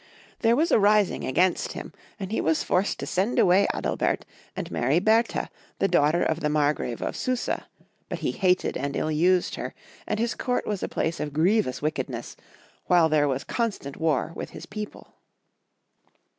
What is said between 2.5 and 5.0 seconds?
forced to send away Adalbert, and marry